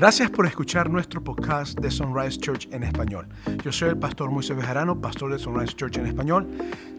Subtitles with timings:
[0.00, 3.28] Gracias por escuchar nuestro podcast de Sunrise Church en español.
[3.62, 6.48] Yo soy el pastor Moisés Bejarano, pastor de Sunrise Church en español.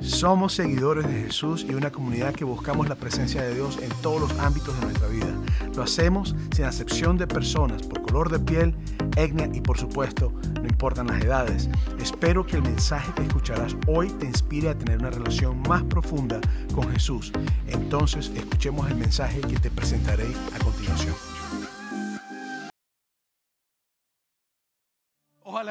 [0.02, 4.22] Somos seguidores de Jesús y una comunidad que buscamos la presencia de Dios en todos
[4.22, 5.36] los ámbitos de nuestra vida.
[5.76, 8.76] Lo hacemos sin acepción de personas, por color de piel,
[9.18, 10.32] etnia y por supuesto,
[10.62, 11.72] no importan las edades.
[12.00, 16.40] Espero que el mensaje que escucharás hoy te inspire a tener una relación más profunda
[16.76, 17.34] con Jesús.
[17.66, 21.16] Entonces, escuchemos el mensaje que te presentaré a continuación.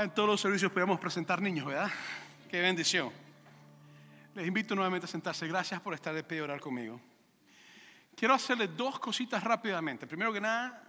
[0.01, 1.91] Ojalá en todos los servicios podamos presentar niños, ¿verdad?
[2.49, 3.13] Qué bendición.
[4.35, 5.47] Les invito nuevamente a sentarse.
[5.47, 6.99] Gracias por estar de pie y orar conmigo.
[8.17, 10.07] Quiero hacerle dos cositas rápidamente.
[10.07, 10.83] Primero que nada,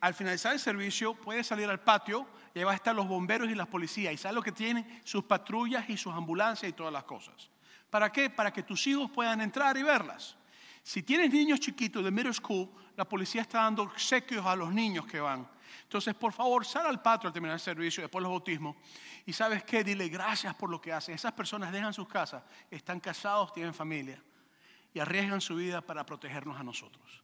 [0.00, 3.50] al finalizar el servicio, puede salir al patio y ahí van a estar los bomberos
[3.50, 4.14] y las policías.
[4.14, 7.50] Y saben lo que tienen sus patrullas y sus ambulancias y todas las cosas.
[7.90, 8.30] ¿Para qué?
[8.30, 10.36] Para que tus hijos puedan entrar y verlas.
[10.80, 15.06] Si tienes niños chiquitos de middle school, la policía está dando obsequios a los niños
[15.06, 15.44] que van.
[15.94, 18.74] Entonces, por favor, sal al patio al terminar el servicio, después los bautismos,
[19.24, 21.14] y sabes qué, dile gracias por lo que hacen.
[21.14, 24.20] Esas personas dejan sus casas, están casados, tienen familia,
[24.92, 27.22] y arriesgan su vida para protegernos a nosotros.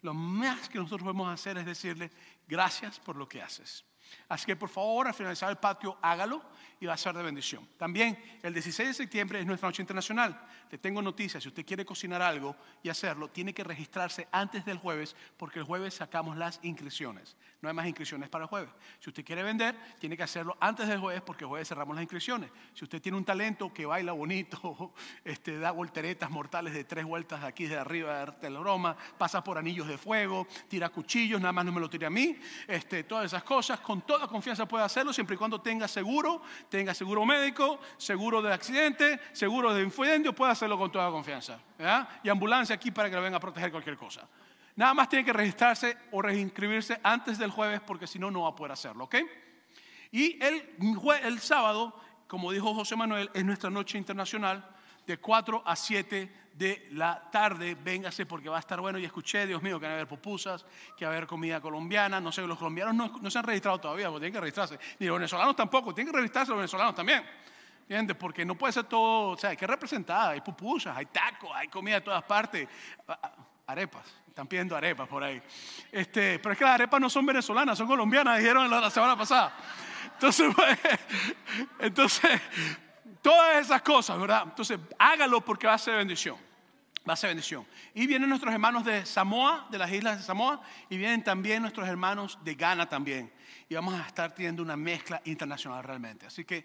[0.00, 2.10] Lo más que nosotros podemos hacer es decirle
[2.48, 3.84] gracias por lo que haces.
[4.28, 6.42] Así que por favor, al finalizar el patio, hágalo
[6.80, 7.68] y va a ser de bendición.
[7.76, 10.40] También el 16 de septiembre es nuestra noche internacional.
[10.70, 14.78] Le tengo noticias, si usted quiere cocinar algo y hacerlo, tiene que registrarse antes del
[14.78, 17.36] jueves porque el jueves sacamos las inscripciones.
[17.60, 18.70] No hay más inscripciones para el jueves.
[19.00, 22.50] Si usted quiere vender, tiene que hacerlo antes del jueves porque jueves cerramos las inscripciones.
[22.72, 27.42] Si usted tiene un talento que baila bonito, este, da volteretas mortales de tres vueltas
[27.42, 31.64] aquí de arriba de la broma, pasa por anillos de fuego, tira cuchillos, nada más
[31.64, 35.12] no me lo tire a mí, este, todas esas cosas, con toda confianza puede hacerlo
[35.12, 40.52] siempre y cuando tenga seguro, tenga seguro médico, seguro de accidente, seguro de incendio, puede
[40.52, 41.58] hacerlo con toda confianza.
[42.22, 44.28] Y ambulancia aquí para que lo venga a proteger cualquier cosa.
[44.78, 48.50] Nada más tiene que registrarse o reinscribirse antes del jueves porque si no, no va
[48.50, 49.16] a poder hacerlo, ¿ok?
[50.12, 50.70] Y el,
[51.24, 54.64] el sábado, como dijo José Manuel, es nuestra noche internacional
[55.04, 57.74] de 4 a 7 de la tarde.
[57.74, 59.00] Véngase porque va a estar bueno.
[59.00, 60.64] Y escuché, Dios mío, que va a haber pupusas,
[60.96, 62.20] que va a haber comida colombiana.
[62.20, 64.78] No sé, los colombianos no, se han registrado todavía, porque tienen que registrarse.
[65.00, 67.24] Ni los venezolanos tampoco, tienen que registrarse los venezolanos también.
[67.80, 68.16] ¿Entiendes?
[68.16, 70.30] Porque no puede ser todo, o sea, hay que representar.
[70.30, 72.68] Hay pupusas, hay tacos, hay comida de todas partes.
[73.68, 74.06] Arepas.
[74.26, 75.42] Están pidiendo arepas por ahí.
[75.92, 79.54] Este, pero es que las arepas no son venezolanas, son colombianas, dijeron la, semana pasada.
[80.14, 80.78] Entonces, pues,
[81.78, 82.40] entonces,
[83.20, 84.44] todas esas cosas, ¿verdad?
[84.46, 86.38] Entonces, hágalo porque va a ser bendición.
[87.06, 87.66] Va a ser bendición.
[87.92, 91.86] Y vienen nuestros hermanos de Samoa, de las islas de Samoa, y vienen también nuestros
[91.86, 93.30] hermanos de Ghana también.
[93.68, 96.24] Y vamos a estar teniendo una mezcla internacional realmente.
[96.24, 96.64] Así que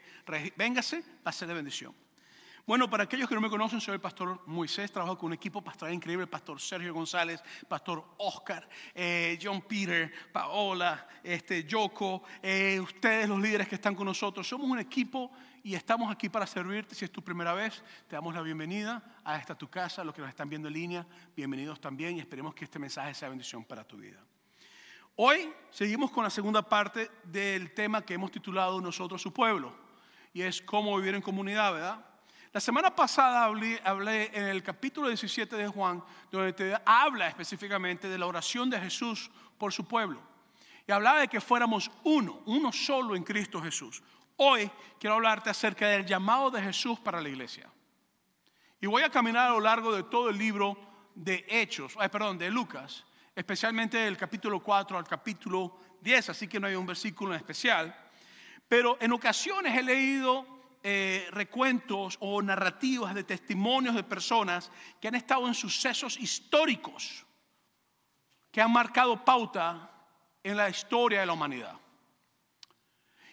[0.55, 1.93] véngase, va a ser de bendición.
[2.65, 5.61] Bueno, para aquellos que no me conocen, soy el pastor Moisés, trabajo con un equipo
[5.61, 12.79] pastoral increíble, el pastor Sergio González, pastor Oscar, eh, John Peter, Paola, este, Yoko, eh,
[12.79, 14.47] ustedes los líderes que están con nosotros.
[14.47, 15.29] Somos un equipo
[15.61, 16.95] y estamos aquí para servirte.
[16.95, 20.21] Si es tu primera vez, te damos la bienvenida a esta tu casa, los que
[20.21, 23.83] nos están viendo en línea, bienvenidos también y esperemos que este mensaje sea bendición para
[23.83, 24.23] tu vida.
[25.17, 29.75] Hoy seguimos con la segunda parte del tema que hemos titulado Nosotros su pueblo
[30.31, 32.12] y es cómo vivir en comunidad, ¿verdad?
[32.53, 38.15] La semana pasada hablé, en el capítulo 17 de Juan, donde te habla específicamente de
[38.15, 40.21] la oración de Jesús por su pueblo.
[40.85, 44.03] Y hablaba de que fuéramos uno, uno solo en Cristo Jesús.
[44.37, 44.69] Hoy
[44.99, 47.67] quiero hablarte acerca del llamado de Jesús para la iglesia.
[48.79, 50.77] Y voy a caminar a lo largo de todo el libro
[51.15, 53.03] de Hechos, perdón, de Lucas,
[53.35, 57.95] especialmente del capítulo 4 al capítulo 10, así que no hay un versículo en especial.
[58.67, 60.52] Pero en ocasiones he leído
[60.83, 67.25] eh, recuentos o narrativas de testimonios de personas que han estado en sucesos históricos
[68.51, 69.89] que han marcado pauta
[70.43, 71.75] en la historia de la humanidad.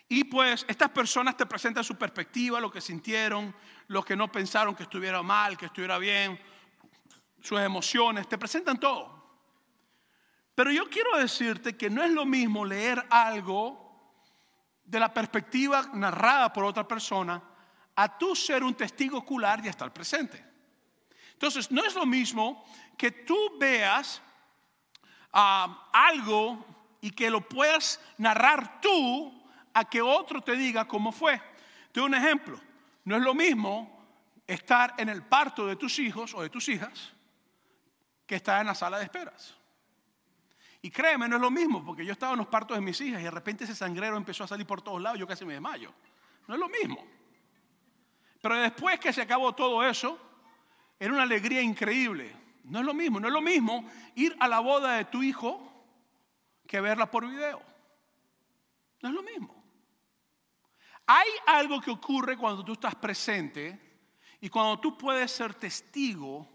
[0.09, 3.55] Y pues estas personas te presentan su perspectiva, lo que sintieron,
[3.89, 6.41] lo que no pensaron que estuviera mal, que estuviera bien,
[7.41, 9.21] sus emociones, te presentan todo.
[10.55, 13.80] Pero yo quiero decirte que no es lo mismo leer algo
[14.91, 17.41] de la perspectiva narrada por otra persona
[17.95, 20.45] a tú ser un testigo ocular y estar presente.
[21.33, 22.65] Entonces, no es lo mismo
[22.97, 24.21] que tú veas
[25.33, 26.67] ah, algo
[27.01, 29.33] y que lo puedas narrar tú
[29.73, 31.41] a que otro te diga cómo fue.
[31.93, 32.61] Te doy un ejemplo.
[33.05, 34.05] No es lo mismo
[34.47, 37.13] estar en el parto de tus hijos o de tus hijas
[38.27, 39.55] que estar en la sala de esperas.
[40.83, 43.21] Y créeme, no es lo mismo, porque yo estaba en los partos de mis hijas
[43.21, 45.93] y de repente ese sangrero empezó a salir por todos lados, yo casi me desmayo.
[46.47, 47.07] No es lo mismo.
[48.41, 50.19] Pero después que se acabó todo eso,
[50.99, 52.35] era una alegría increíble.
[52.65, 53.85] No es lo mismo, no es lo mismo
[54.15, 55.71] ir a la boda de tu hijo
[56.67, 57.61] que verla por video.
[59.03, 59.63] No es lo mismo.
[61.07, 64.07] Hay algo que ocurre cuando tú estás presente
[64.41, 66.49] y cuando tú puedes ser testigo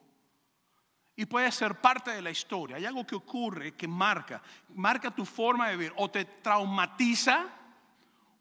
[1.16, 2.76] y puedes ser parte de la historia.
[2.76, 5.94] Hay algo que ocurre que marca, marca tu forma de vivir.
[5.96, 7.46] O te traumatiza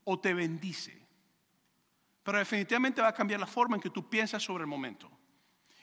[0.04, 1.00] o te bendice.
[2.22, 5.10] Pero definitivamente va a cambiar la forma en que tú piensas sobre el momento.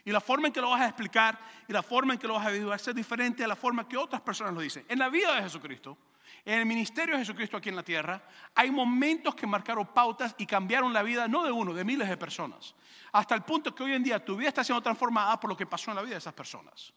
[0.04, 2.34] Y la forma en que lo vas a explicar y la forma en que lo
[2.34, 4.84] vas a vivir va a ser diferente a la forma que otras personas lo dicen.
[4.90, 5.98] En la vida de Jesucristo,
[6.46, 8.24] en el ministerio de Jesucristo aquí en la tierra,
[8.56, 12.18] hay momentos que marcaron pautas y cambiaron la vida no de uno, de miles de
[12.18, 12.76] personas.
[13.12, 15.66] Hasta el punto que hoy en día tu vida está siendo transformada por lo que
[15.66, 16.94] pasó en la vida de esas personas.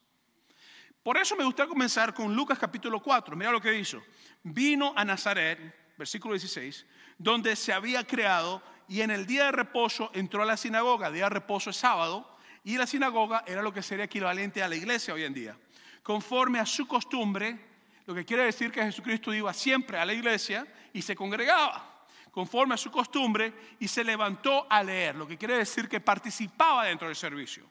[1.03, 3.35] Por eso me gustaría comenzar con Lucas capítulo 4.
[3.35, 4.01] Mira lo que hizo.
[4.41, 6.85] Vino a Nazaret, versículo 16,
[7.19, 11.11] donde se había creado y en el día de reposo entró a la sinagoga.
[11.11, 14.75] Día de reposo es sábado y la sinagoga era lo que sería equivalente a la
[14.75, 15.57] iglesia hoy en día.
[16.01, 17.74] Conforme a su costumbre,
[18.05, 22.73] lo que quiere decir que Jesucristo iba siempre a la iglesia y se congregaba conforme
[22.73, 27.07] a su costumbre y se levantó a leer, lo que quiere decir que participaba dentro
[27.07, 27.65] del servicio.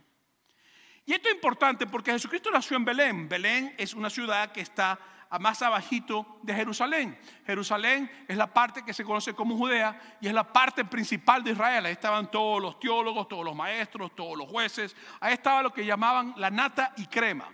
[1.05, 3.29] Y esto es importante porque Jesucristo nació en Belén.
[3.29, 4.99] Belén es una ciudad que está
[5.39, 7.19] más abajito de Jerusalén.
[7.47, 11.53] Jerusalén es la parte que se conoce como Judea y es la parte principal de
[11.53, 11.87] Israel.
[11.87, 14.97] Ahí estaban todos los teólogos, todos los maestros, todos los jueces.
[15.21, 17.49] Ahí estaba lo que llamaban la nata y crema.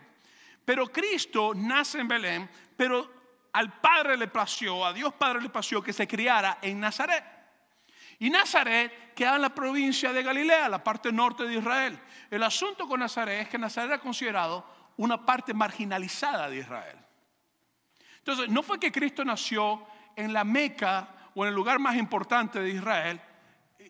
[0.64, 3.20] Pero Cristo nace en Belén, pero
[3.52, 7.24] al Padre le plació, a Dios Padre le plació que se criara en Nazaret.
[8.18, 11.98] Y Nazaret queda en la provincia de Galilea, la parte norte de Israel.
[12.30, 14.64] El asunto con Nazaret es que Nazaret era considerado
[14.98, 16.98] una parte marginalizada de Israel.
[18.18, 22.60] Entonces, no fue que Cristo nació en la Meca o en el lugar más importante
[22.60, 23.20] de Israel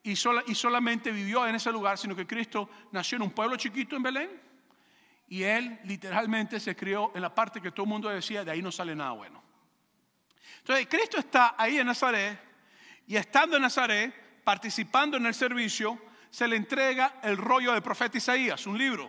[0.04, 3.96] y, y solamente vivió en ese lugar, sino que Cristo nació en un pueblo chiquito
[3.96, 4.49] en Belén
[5.30, 8.60] y él literalmente se crió en la parte que todo el mundo decía, de ahí
[8.60, 9.40] no sale nada bueno.
[10.58, 12.38] Entonces, Cristo está ahí en Nazaret
[13.06, 15.98] y estando en Nazaret, participando en el servicio,
[16.30, 19.08] se le entrega el rollo del profeta Isaías, un libro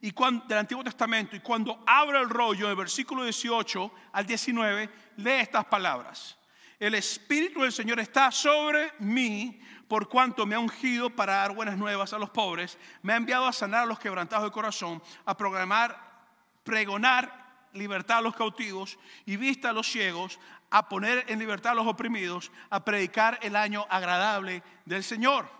[0.00, 0.14] y
[0.46, 1.34] del Antiguo Testamento.
[1.34, 6.37] Y cuando abre el rollo, del versículo 18 al 19, lee estas palabras.
[6.78, 11.76] El Espíritu del Señor está sobre mí por cuanto me ha ungido para dar buenas
[11.76, 15.36] nuevas a los pobres, me ha enviado a sanar a los quebrantados de corazón, a
[15.36, 15.98] programar,
[16.62, 20.38] pregonar libertad a los cautivos y vista a los ciegos,
[20.70, 25.50] a poner en libertad a los oprimidos, a predicar el año agradable del Señor.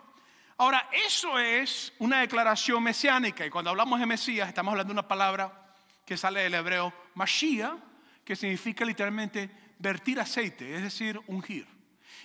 [0.58, 5.08] Ahora, eso es una declaración mesiánica y cuando hablamos de Mesías estamos hablando de una
[5.08, 5.74] palabra
[6.04, 7.76] que sale del hebreo Mashiach,
[8.24, 11.66] que significa literalmente vertir aceite, es decir, ungir.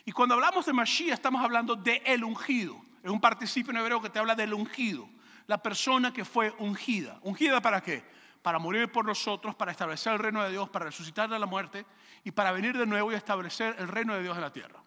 [0.05, 2.81] Y cuando hablamos de Mashiach estamos hablando de el ungido.
[3.03, 5.09] Es un participio en hebreo que te habla del ungido.
[5.47, 7.19] La persona que fue ungida.
[7.21, 8.03] ¿Ungida para qué?
[8.41, 11.85] Para morir por nosotros, para establecer el reino de Dios, para resucitar de la muerte
[12.23, 14.81] y para venir de nuevo y establecer el reino de Dios en la tierra.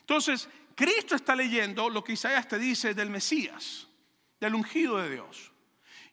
[0.00, 3.88] Entonces, Cristo está leyendo lo que Isaías te dice del Mesías,
[4.40, 5.52] del ungido de Dios.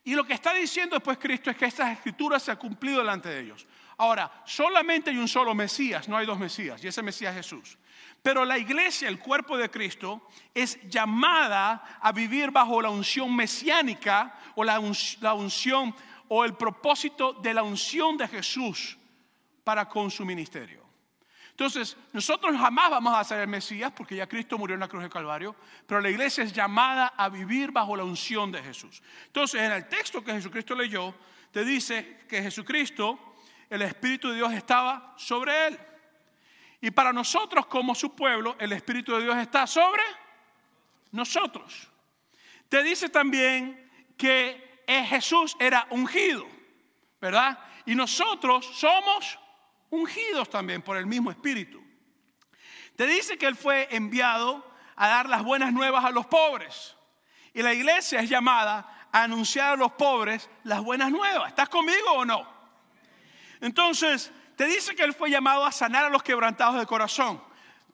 [0.04, 3.30] Y lo que está diciendo después Cristo es que estas escrituras se han cumplido delante
[3.30, 3.68] de ellos.
[4.00, 7.78] Ahora, solamente hay un solo Mesías, no hay dos Mesías, y ese Mesías es Jesús.
[8.24, 14.40] Pero la iglesia, el cuerpo de Cristo, es llamada a vivir bajo la unción mesiánica
[14.56, 15.94] o la, unción
[16.30, 18.98] o el propósito de la unción de Jesús
[19.66, 20.82] para con su ministerio.
[21.52, 25.04] Entonces, nosotros jamás vamos a ser el Mesías porque ya Cristo murió en la cruz
[25.04, 29.04] de Calvario, pero la iglesia es llamada a vivir bajo la unción de Jesús.
[29.26, 31.14] Entonces, en el texto que Jesucristo leyó,
[31.52, 33.29] te dice que Jesucristo,
[33.70, 35.80] el Espíritu de Dios estaba sobre él.
[36.82, 40.04] Y para nosotros como su pueblo, el Espíritu de Dios está sobre
[41.12, 41.90] nosotros.
[42.70, 46.48] Te dice también que Jesús era ungido,
[47.20, 47.60] ¿verdad?
[47.86, 49.38] Y nosotros somos
[49.90, 51.84] ungidos también por el mismo Espíritu.
[52.96, 56.96] Te dice que Él fue enviado a dar las buenas nuevas a los pobres.
[57.54, 61.50] Y la iglesia es llamada a anunciar a los pobres las buenas nuevas.
[61.50, 62.59] ¿Estás conmigo o no?
[63.62, 67.42] Entonces, te dice que Él fue llamado a sanar a los quebrantados de corazón.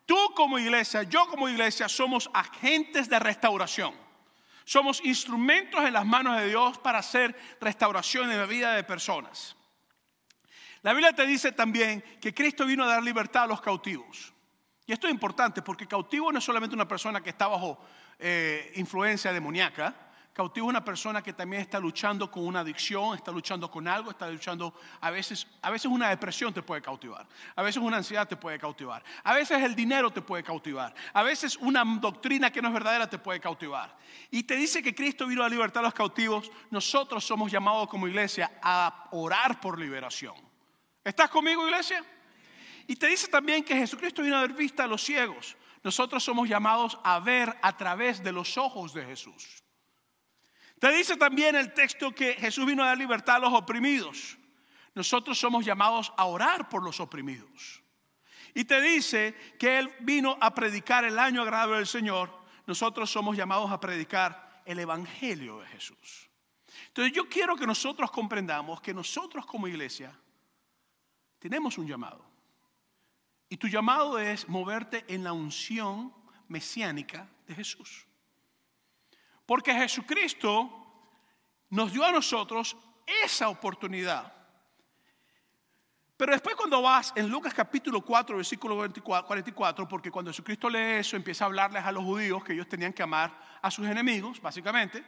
[0.06, 3.94] Tú como iglesia, yo como iglesia, somos agentes de restauración.
[4.64, 9.56] Somos instrumentos en las manos de Dios para hacer restauración en la vida de personas.
[10.82, 14.34] La Biblia te dice también que Cristo vino a dar libertad a los cautivos.
[14.86, 17.80] Y esto es importante porque cautivo no es solamente una persona que está bajo
[18.20, 19.96] eh, influencia demoníaca,
[20.36, 24.12] Cautivo es una persona que también está luchando con una adicción, está luchando con algo,
[24.12, 27.26] está luchando, a veces, a veces una depresión te puede cautivar,
[27.56, 31.24] a veces una ansiedad te puede cautivar, a veces el dinero te puede cautivar, a
[31.24, 33.98] veces una doctrina que no es verdadera te puede cautivar.
[34.30, 38.06] Y te dice que Cristo vino a libertar a los cautivos, nosotros somos llamados como
[38.06, 40.36] iglesia a orar por liberación.
[41.02, 42.04] ¿Estás conmigo, iglesia?
[42.88, 45.56] Y te dice también que Jesucristo vino a dar vista a los ciegos.
[45.82, 49.64] Nosotros somos llamados a ver a través de los ojos de Jesús.
[50.86, 54.38] Te dice también el texto que Jesús vino a dar libertad a los oprimidos.
[54.94, 57.82] Nosotros somos llamados a orar por los oprimidos.
[58.54, 62.30] Y te dice que Él vino a predicar el año agradable del Señor.
[62.68, 66.30] Nosotros somos llamados a predicar el Evangelio de Jesús.
[66.90, 70.16] Entonces yo quiero que nosotros comprendamos que nosotros como iglesia
[71.40, 72.24] tenemos un llamado.
[73.50, 76.14] Y tu llamado es moverte en la unción
[76.48, 78.05] mesiánica de Jesús.
[79.46, 80.70] Porque Jesucristo
[81.70, 82.76] nos dio a nosotros
[83.24, 84.36] esa oportunidad
[86.18, 91.18] pero después cuando vas en Lucas capítulo 4, versículo 44, porque cuando Jesucristo lee eso,
[91.18, 95.04] empieza a hablarles a los judíos que ellos tenían que amar a sus enemigos, básicamente.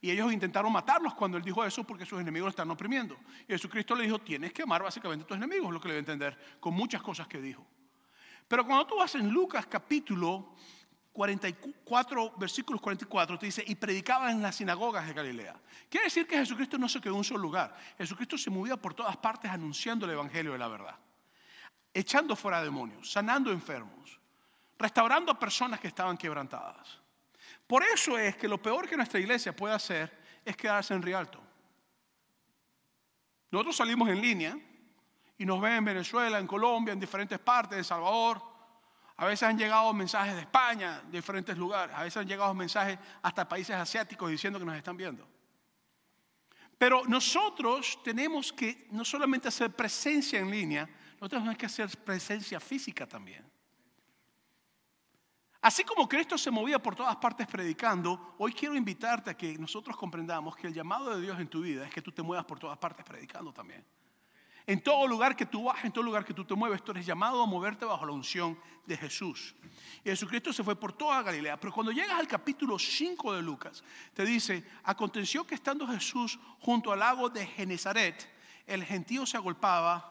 [0.00, 3.16] Y ellos intentaron matarlos cuando él dijo eso porque sus enemigos lo están oprimiendo.
[3.46, 6.00] Y Jesucristo le dijo, tienes que amar básicamente a tus enemigos, lo que le debe
[6.00, 7.64] entender, con muchas cosas que dijo.
[8.48, 10.56] Pero cuando tú vas en Lucas capítulo
[11.12, 15.54] 44, versículos 44, te dice, y predicaba en las sinagogas de Galilea.
[15.88, 17.76] Quiere decir que Jesucristo no se quedó en un solo lugar.
[17.98, 20.96] Jesucristo se movía por todas partes anunciando el Evangelio de la verdad.
[21.92, 24.18] Echando fuera demonios, sanando enfermos,
[24.78, 26.98] restaurando a personas que estaban quebrantadas.
[27.66, 31.40] Por eso es que lo peor que nuestra iglesia puede hacer es quedarse en Rialto.
[33.50, 34.58] Nosotros salimos en línea
[35.36, 38.51] y nos ven en Venezuela, en Colombia, en diferentes partes, en Salvador,
[39.16, 41.94] a veces han llegado mensajes de España, de diferentes lugares.
[41.96, 45.26] A veces han llegado mensajes hasta países asiáticos diciendo que nos están viendo.
[46.78, 52.58] Pero nosotros tenemos que no solamente hacer presencia en línea, nosotros tenemos que hacer presencia
[52.58, 53.48] física también.
[55.60, 59.96] Así como Cristo se movía por todas partes predicando, hoy quiero invitarte a que nosotros
[59.96, 62.58] comprendamos que el llamado de Dios en tu vida es que tú te muevas por
[62.58, 63.86] todas partes predicando también.
[64.66, 67.04] En todo lugar que tú vas, en todo lugar que tú te mueves, tú eres
[67.04, 69.54] llamado a moverte bajo la unción de Jesús.
[70.04, 71.58] Y Jesucristo se fue por toda Galilea.
[71.58, 73.82] Pero cuando llegas al capítulo 5 de Lucas,
[74.14, 78.28] te dice, aconteció que estando Jesús junto al lago de Genezaret,
[78.66, 80.08] el gentío se agolpaba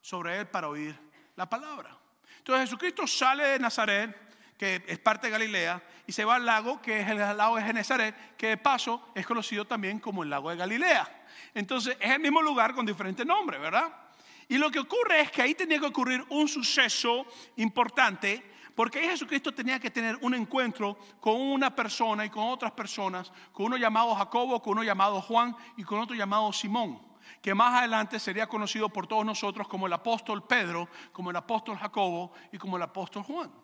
[0.00, 0.98] sobre él para oír
[1.36, 1.96] la palabra.
[2.38, 4.31] Entonces Jesucristo sale de Nazaret,
[4.62, 7.64] que es parte de Galilea, y se va al lago, que es el lago de
[7.64, 11.24] Genezaret, que de paso es conocido también como el lago de Galilea.
[11.52, 13.92] Entonces es el mismo lugar con diferente nombre, ¿verdad?
[14.46, 17.26] Y lo que ocurre es que ahí tenía que ocurrir un suceso
[17.56, 22.70] importante, porque ahí Jesucristo tenía que tener un encuentro con una persona y con otras
[22.70, 27.02] personas, con uno llamado Jacobo, con uno llamado Juan y con otro llamado Simón,
[27.42, 31.76] que más adelante sería conocido por todos nosotros como el apóstol Pedro, como el apóstol
[31.78, 33.61] Jacobo y como el apóstol Juan.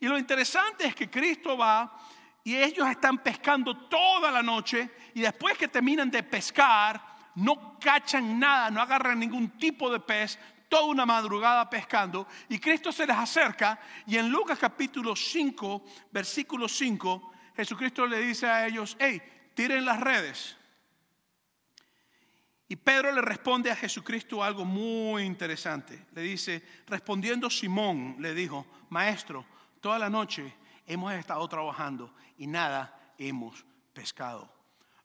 [0.00, 1.98] Y lo interesante es que Cristo va
[2.44, 7.00] y ellos están pescando toda la noche y después que terminan de pescar,
[7.34, 10.38] no cachan nada, no agarran ningún tipo de pez,
[10.68, 16.68] toda una madrugada pescando y Cristo se les acerca y en Lucas capítulo 5, versículo
[16.68, 19.20] 5, Jesucristo le dice a ellos, hey,
[19.54, 20.56] tiren las redes.
[22.68, 26.06] Y Pedro le responde a Jesucristo algo muy interesante.
[26.12, 29.46] Le dice, respondiendo Simón, le dijo, maestro,
[29.80, 30.54] toda la noche
[30.86, 34.52] hemos estado trabajando y nada hemos pescado.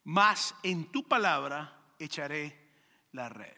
[0.04, 2.70] Mas en tu palabra echaré
[3.12, 3.56] la red.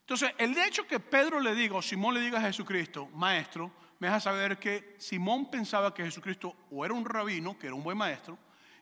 [0.00, 4.08] Entonces, el hecho que Pedro le diga, o Simón le diga a Jesucristo, maestro, me
[4.08, 7.96] deja saber que Simón pensaba que Jesucristo o era un rabino, que era un buen
[7.96, 8.36] maestro,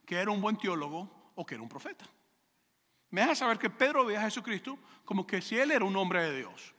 [0.06, 2.06] que era un buen teólogo o que era un profeta.
[3.10, 6.22] Me deja saber que Pedro veía a Jesucristo como que si él era un hombre
[6.22, 6.72] de Dios.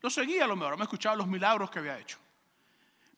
[0.00, 2.18] Lo seguía a lo mejor, me escuchaba los milagros que había hecho.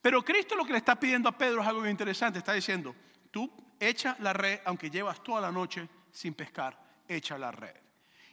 [0.01, 2.39] Pero Cristo lo que le está pidiendo a Pedro es algo interesante.
[2.39, 2.95] Está diciendo,
[3.31, 3.51] tú
[3.81, 7.75] echa la red, aunque llevas toda la noche sin pescar, echa la red.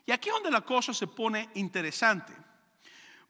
[0.05, 2.34] Y aquí es donde la cosa se pone interesante.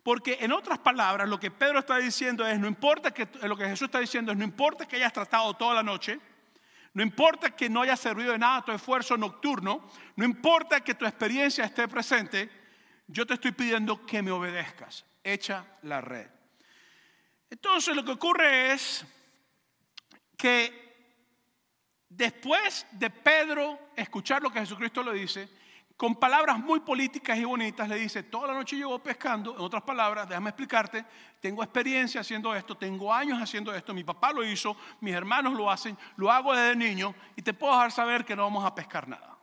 [0.03, 3.65] Porque en otras palabras, lo que Pedro está diciendo es, no importa que, lo que
[3.65, 6.19] Jesús está diciendo es, no importa que hayas tratado toda la noche,
[6.93, 11.05] no importa que no haya servido de nada tu esfuerzo nocturno, no importa que tu
[11.05, 12.49] experiencia esté presente,
[13.07, 15.05] yo te estoy pidiendo que me obedezcas.
[15.23, 16.34] Echa la red.
[17.55, 19.05] Entonces lo que ocurre es
[20.35, 21.07] que
[22.09, 25.49] después de Pedro escuchar lo que Jesucristo le dice,
[25.95, 29.83] con palabras muy políticas y bonitas, le dice, toda la noche llevo pescando, en otras
[29.83, 31.05] palabras, déjame explicarte,
[31.39, 35.71] tengo experiencia haciendo esto, tengo años haciendo esto, mi papá lo hizo, mis hermanos lo
[35.71, 39.07] hacen, lo hago desde niño y te puedo dejar saber que no vamos a pescar
[39.07, 39.37] nada.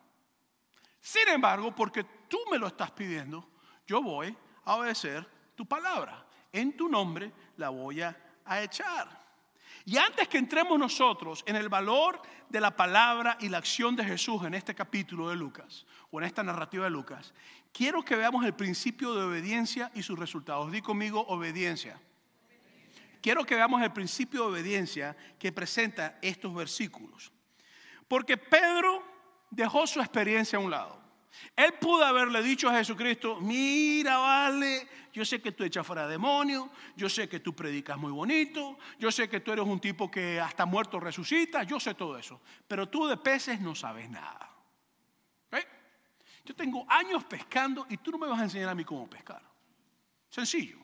[1.01, 3.49] Sin embargo, porque tú me lo estás pidiendo,
[3.87, 8.17] yo voy a obedecer tu palabra en tu nombre la voy a,
[8.63, 9.09] echar.
[9.85, 14.05] Y antes que entremos nosotros en el valor de la palabra y la acción de
[14.05, 17.33] Jesús en este capítulo de Lucas, o en esta narrativa de Lucas,
[17.73, 20.71] quiero que veamos el principio de obediencia y sus resultados.
[20.71, 21.99] Di conmigo obediencia.
[23.23, 27.33] Quiero que veamos el principio de obediencia que presenta estos versículos.
[28.09, 29.03] Porque Pedro
[29.51, 31.01] dejó su experiencia a un lado.
[31.57, 36.69] Él pudo haberle dicho a Jesucristo, mira, vale, yo sé que tú echas fuera demonios,
[36.97, 40.41] yo sé que tú predicas muy bonito, yo sé que tú eres un tipo que
[40.41, 44.53] hasta muerto resucita, yo sé todo eso, pero tú de peces no sabes nada.
[46.45, 49.43] Yo tengo años pescando y tú no me vas a enseñar a mí cómo pescar.
[50.29, 50.79] Sencillo.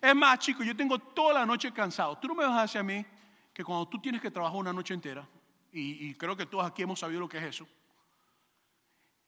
[0.00, 2.16] Es más, chicos, yo tengo toda la noche cansado.
[2.18, 3.04] Tú no me vas a decir a mí
[3.52, 5.26] que cuando tú tienes que trabajar una noche entera,
[5.72, 7.66] y, y creo que todos aquí hemos sabido lo que es eso,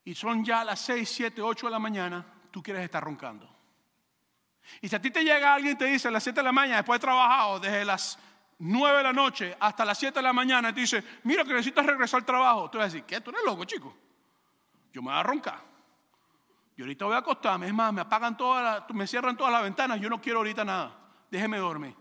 [0.05, 3.58] y son ya las 6, 7, 8 de la mañana, tú quieres estar roncando.
[4.81, 6.53] Y si a ti te llega alguien y te dice a las 7 de la
[6.53, 8.19] mañana, después de trabajado, desde las
[8.59, 11.85] 9 de la noche hasta las 7 de la mañana, te dice, mira que necesitas
[11.85, 13.21] regresar al trabajo, tú vas a decir, ¿qué?
[13.21, 13.97] ¿Tú eres loco, chico?
[14.93, 15.61] Yo me voy a roncar.
[16.77, 20.01] Yo ahorita voy a acostarme, es más, me apagan todas me cierran todas las ventanas,
[20.01, 20.97] yo no quiero ahorita nada,
[21.31, 21.95] déjeme dormir.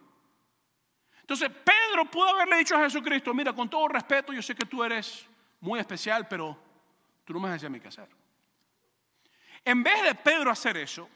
[1.19, 4.83] Entonces Pedro pudo haberle dicho a Jesucristo, mira, con todo respeto, yo sé que tú
[4.83, 5.25] eres
[5.59, 6.67] muy especial, pero
[7.27, 8.07] Tú no me vas a decir a mí qué hacer.
[9.65, 11.09] En vez de Pedro hacer eso,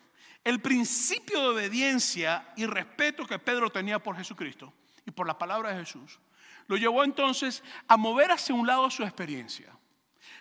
[0.44, 4.74] el principio de obediencia y respeto que Pedro tenía por Jesucristo
[5.06, 6.20] y por la palabra de Jesús,
[6.68, 9.72] lo llevó entonces a mover hacia un lado su experiencia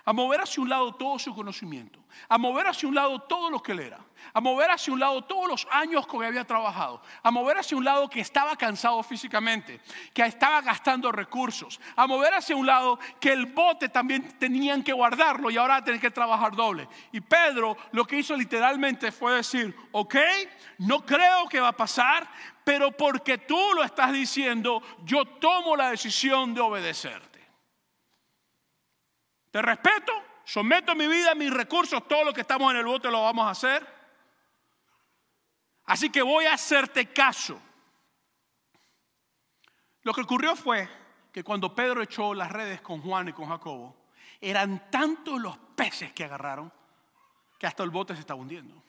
[0.05, 3.63] a mover hacia un lado todo su conocimiento, a mover hacia un lado todo lo
[3.63, 3.99] que él era,
[4.33, 7.85] a mover hacia un lado todos los años que había trabajado, a mover hacia un
[7.85, 9.81] lado que estaba cansado físicamente,
[10.13, 14.93] que estaba gastando recursos, a mover hacia un lado que el bote también tenían que
[14.93, 16.89] guardarlo y ahora tienen que trabajar doble.
[17.13, 20.17] Y Pedro lo que hizo literalmente fue decir, ok,
[20.79, 22.29] no creo que va a pasar,
[22.65, 27.30] pero porque tú lo estás diciendo, yo tomo la decisión de obedecer.
[29.51, 30.13] Te respeto,
[30.45, 33.51] someto mi vida, mis recursos, todo lo que estamos en el bote lo vamos a
[33.51, 33.87] hacer.
[35.85, 37.61] Así que voy a hacerte caso.
[40.03, 40.89] Lo que ocurrió fue
[41.33, 43.97] que cuando Pedro echó las redes con Juan y con Jacobo,
[44.41, 46.73] eran tantos los peces que agarraron
[47.59, 48.83] que hasta el bote se está hundiendo.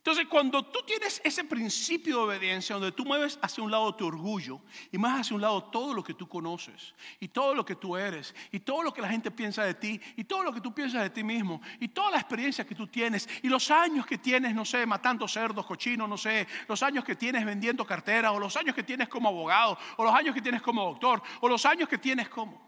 [0.00, 4.06] Entonces, cuando tú tienes ese principio de obediencia, donde tú mueves hacia un lado tu
[4.06, 7.76] orgullo y más hacia un lado todo lo que tú conoces y todo lo que
[7.76, 10.62] tú eres y todo lo que la gente piensa de ti y todo lo que
[10.62, 14.06] tú piensas de ti mismo y toda la experiencia que tú tienes y los años
[14.06, 18.32] que tienes, no sé, matando cerdos, cochinos, no sé, los años que tienes vendiendo cartera
[18.32, 21.48] o los años que tienes como abogado o los años que tienes como doctor o
[21.50, 22.58] los años que tienes como.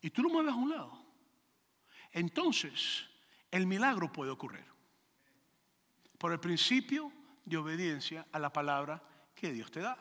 [0.00, 1.04] Y tú lo mueves a un lado.
[2.12, 3.04] Entonces,
[3.50, 4.71] el milagro puede ocurrir
[6.22, 7.10] por el principio
[7.44, 9.02] de obediencia a la palabra
[9.34, 9.98] que Dios te da.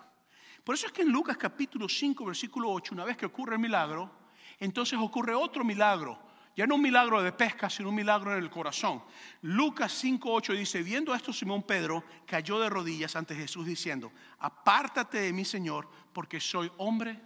[0.64, 3.60] Por eso es que en Lucas capítulo 5, versículo 8, una vez que ocurre el
[3.60, 4.12] milagro,
[4.60, 6.20] entonces ocurre otro milagro.
[6.56, 9.04] Ya no un milagro de pesca, sino un milagro en el corazón.
[9.42, 15.22] Lucas 5, 8 dice, viendo esto Simón Pedro cayó de rodillas ante Jesús diciendo, apártate
[15.22, 17.20] de mí Señor, porque soy hombre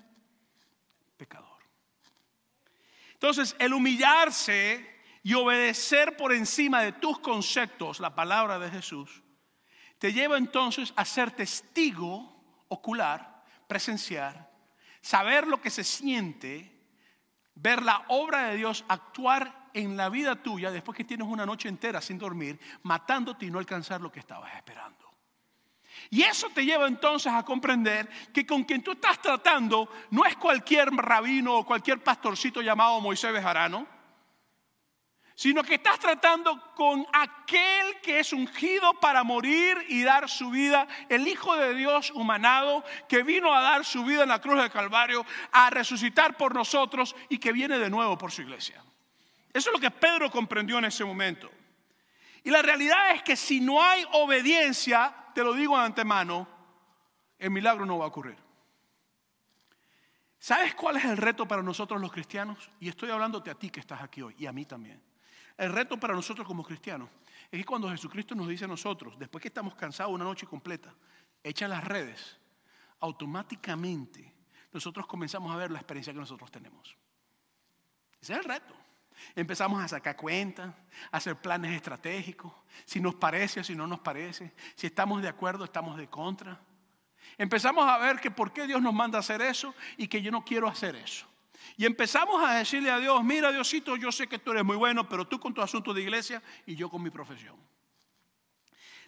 [1.17, 1.59] pecador.
[3.11, 4.94] Entonces, el humillarse
[5.25, 9.23] y obedecer por encima de tus conceptos la palabra de Jesús,
[9.97, 14.51] te lleva entonces a ser testigo ocular, presenciar,
[15.01, 16.79] saber lo que se siente,
[17.55, 21.69] ver la obra de Dios actuar en la vida tuya después que tienes una noche
[21.69, 25.11] entera sin dormir, matándote y no alcanzar lo que estabas esperando.
[26.11, 30.35] Y eso te lleva entonces a comprender que con quien tú estás tratando no es
[30.35, 33.94] cualquier rabino o cualquier pastorcito llamado Moisés Bejarano,
[35.35, 40.87] sino que estás tratando con aquel que es ungido para morir y dar su vida,
[41.09, 44.71] el Hijo de Dios humanado, que vino a dar su vida en la cruz del
[44.71, 48.81] Calvario, a resucitar por nosotros y que viene de nuevo por su iglesia.
[49.53, 51.51] Eso es lo que Pedro comprendió en ese momento.
[52.43, 56.47] Y la realidad es que si no hay obediencia, te lo digo de antemano,
[57.37, 58.37] el milagro no va a ocurrir.
[60.39, 62.69] ¿Sabes cuál es el reto para nosotros los cristianos?
[62.79, 65.01] Y estoy hablándote a ti que estás aquí hoy y a mí también.
[65.57, 67.09] El reto para nosotros como cristianos
[67.51, 70.93] es que cuando Jesucristo nos dice a nosotros, después que estamos cansados una noche completa,
[71.43, 72.37] echa las redes,
[72.99, 74.33] automáticamente
[74.73, 76.97] nosotros comenzamos a ver la experiencia que nosotros tenemos.
[78.21, 78.75] Ese es el reto.
[79.33, 80.73] Empezamos a sacar cuentas,
[81.11, 82.51] a hacer planes estratégicos,
[82.83, 86.59] si nos parece o si no nos parece, si estamos de acuerdo, estamos de contra.
[87.37, 90.43] Empezamos a ver que por qué Dios nos manda hacer eso y que yo no
[90.43, 91.25] quiero hacer eso.
[91.77, 95.07] Y empezamos a decirle a Dios, mira Diosito, yo sé que tú eres muy bueno,
[95.07, 97.55] pero tú con tu asunto de iglesia y yo con mi profesión.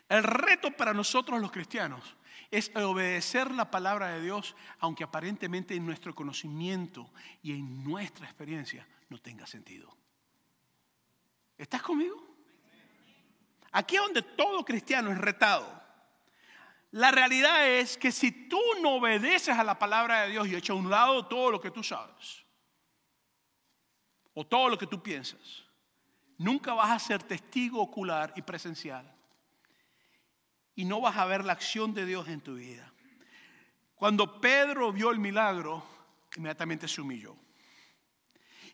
[0.10, 2.16] El reto para nosotros los cristianos
[2.50, 7.10] es obedecer la palabra de Dios, aunque aparentemente en nuestro conocimiento
[7.42, 9.96] y en nuestra experiencia no tenga sentido.
[11.58, 12.26] ¿Estás conmigo?
[13.72, 15.87] Aquí es donde todo cristiano es retado.
[16.92, 20.72] La realidad es que si tú no obedeces a la palabra de Dios y echas
[20.72, 22.46] a un lado todo lo que tú sabes,
[24.34, 25.64] o todo lo que tú piensas,
[26.38, 29.12] nunca vas a ser testigo ocular y presencial.
[30.76, 32.94] Y no vas a ver la acción de Dios en tu vida.
[33.96, 35.84] Cuando Pedro vio el milagro,
[36.36, 37.36] inmediatamente se humilló.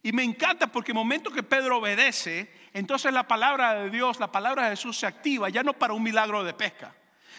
[0.02, 4.34] Y me encanta porque el momento que Pedro obedece, entonces la palabra de Dios, la
[4.34, 6.94] palabra de Jesús se activa, ya no para un milagro de pesca,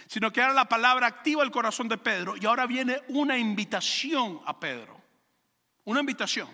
[0.07, 4.41] sino que ahora la palabra activa el corazón de Pedro y ahora viene una invitación
[4.47, 5.01] a Pedro.
[5.85, 6.49] Una invitación,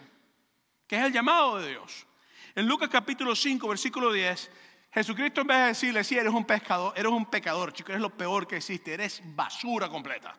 [0.87, 2.07] que es el llamado de Dios.
[2.55, 4.50] En Lucas capítulo 5, versículo 10,
[4.92, 8.11] Jesucristo en vez de decirle, sí, eres un pescador, eres un pecador, chico, eres lo
[8.11, 10.37] peor que existe, eres basura completa.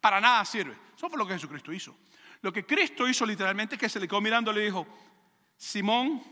[0.00, 0.76] Para nada sirve.
[0.94, 1.96] Eso fue lo que Jesucristo hizo.
[2.42, 4.86] Lo que Cristo hizo literalmente es que se le quedó mirando y le dijo,
[5.56, 6.22] Simón,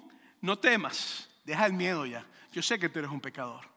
[0.43, 2.27] no temas, deja el miedo ya.
[2.53, 3.74] Yo sé que tú eres un pecador.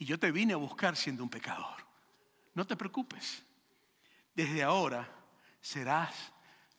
[0.00, 1.86] Y yo te vine a buscar siendo un pecador.
[2.54, 3.44] No te preocupes.
[4.34, 5.06] Desde ahora
[5.60, 6.32] serás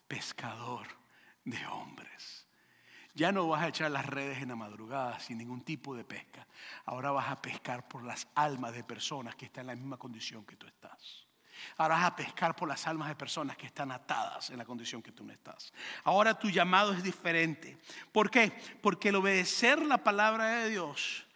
[0.08, 0.88] pescador
[1.46, 2.48] de hombres.
[3.14, 6.48] Ya no vas a echar las redes en la madrugada sin ningún tipo de pesca.
[6.86, 10.44] Ahora vas a pescar por las almas de personas que están en la misma condición
[10.44, 11.28] que tú estás.
[11.78, 15.04] Ahora vas a pescar por las almas de personas que están atadas en la condición
[15.04, 15.72] que tú no estás.
[16.06, 17.78] Ahora tu llamado es diferente.
[18.12, 18.52] ¿Por qué?
[18.82, 21.28] Porque el obedecer la palabra de Dios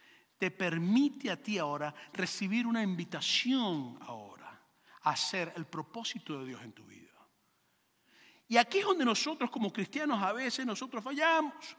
[0.45, 4.61] te permite a ti ahora recibir una invitación ahora
[5.01, 7.09] a hacer el propósito de Dios en tu vida.
[8.47, 11.75] Y aquí es donde nosotros como cristianos a veces nosotros fallamos.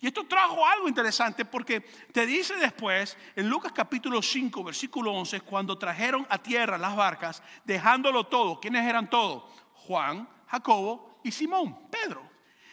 [0.00, 5.42] Y esto trajo algo interesante porque te dice después, en Lucas capítulo 5, versículo 11,
[5.42, 8.58] cuando trajeron a tierra las barcas, dejándolo todo.
[8.58, 9.42] ¿Quiénes eran todos?
[9.74, 12.26] Juan, Jacobo y Simón, Pedro.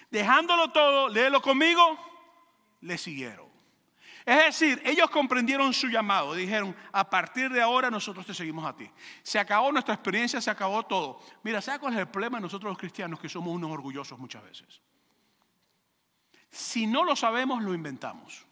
[0.10, 2.00] Dejándolo todo, léelo conmigo,
[2.80, 3.44] le siguieron.
[4.25, 8.75] Es decir, ellos comprendieron su llamado, dijeron, a partir de ahora nosotros te seguimos a
[8.75, 8.89] ti.
[9.21, 11.19] Se acabó nuestra experiencia, se acabó todo.
[11.43, 13.19] Mira, ¿sabes cuál es el problema de nosotros los cristianos?
[13.19, 14.81] Que somos unos orgullosos muchas veces.
[16.49, 18.43] Si no lo sabemos, lo inventamos.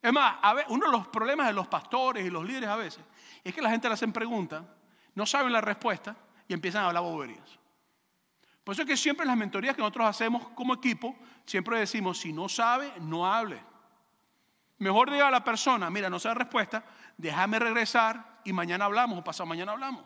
[0.00, 0.36] Es más,
[0.68, 3.04] uno de los problemas de los pastores y los líderes a veces
[3.42, 4.62] es que la gente le hacen preguntas,
[5.16, 6.14] no saben la respuesta
[6.46, 7.57] y empiezan a hablar boberías.
[8.68, 12.18] Por eso es que siempre en las mentorías que nosotros hacemos como equipo, siempre decimos,
[12.18, 13.58] si no sabe, no hable.
[14.76, 16.84] Mejor diga a la persona, mira, no sé la respuesta,
[17.16, 20.04] déjame regresar y mañana hablamos o pasado mañana hablamos.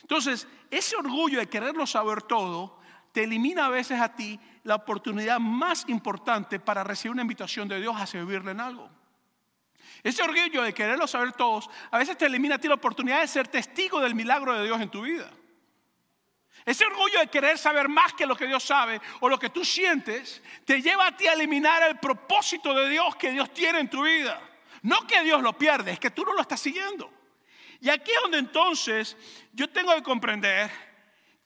[0.00, 2.78] Entonces, ese orgullo de quererlo saber todo
[3.10, 7.80] te elimina a veces a ti la oportunidad más importante para recibir una invitación de
[7.80, 8.88] Dios a servirle en algo.
[10.04, 13.26] Ese orgullo de quererlo saber todos, a veces te elimina a ti la oportunidad de
[13.26, 15.28] ser testigo del milagro de Dios en tu vida.
[16.66, 19.64] Ese orgullo de querer saber más que lo que Dios sabe o lo que tú
[19.64, 23.88] sientes, te lleva a ti a eliminar el propósito de Dios que Dios tiene en
[23.88, 24.42] tu vida.
[24.82, 27.08] No que Dios lo pierde, es que tú no lo estás siguiendo.
[27.80, 29.16] Y aquí es donde entonces
[29.52, 30.68] yo tengo que comprender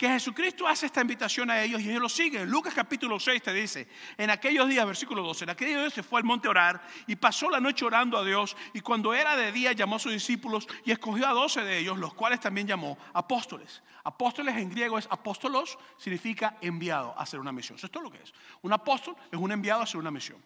[0.01, 2.49] que Jesucristo hace esta invitación a ellos y ellos lo siguen.
[2.51, 3.87] Lucas capítulo 6 te dice,
[4.17, 7.17] en aquellos días, versículo 12, en aquellos días se fue al monte a orar y
[7.17, 10.67] pasó la noche orando a Dios y cuando era de día llamó a sus discípulos
[10.87, 13.83] y escogió a doce de ellos, los cuales también llamó apóstoles.
[14.03, 17.77] Apóstoles en griego es apóstolos, significa enviado a hacer una misión.
[17.77, 18.33] Eso es todo lo que es.
[18.63, 20.43] Un apóstol es un enviado a hacer una misión.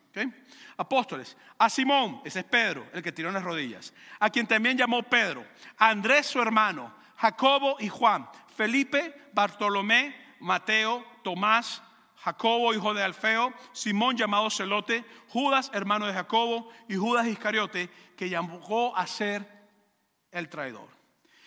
[0.77, 1.37] Apóstoles.
[1.59, 3.95] A Simón, ese es Pedro, el que tiró en las rodillas.
[4.19, 5.47] A quien también llamó Pedro.
[5.79, 7.05] A Andrés su hermano.
[7.17, 11.83] Jacobo y Juan Felipe, Bartolomé, Mateo, Tomás,
[12.17, 18.31] Jacobo, hijo de Alfeo, Simón llamado Celote, Judas, hermano de Jacobo, y Judas Iscariote, que
[18.31, 19.47] llamó a ser
[20.31, 20.89] el traidor.